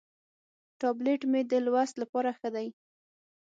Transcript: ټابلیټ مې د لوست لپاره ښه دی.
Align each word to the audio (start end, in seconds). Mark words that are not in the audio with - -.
ټابلیټ 0.81 1.21
مې 1.31 1.41
د 1.51 1.53
لوست 1.65 1.95
لپاره 2.01 2.29
ښه 2.39 2.49
دی. 2.55 2.67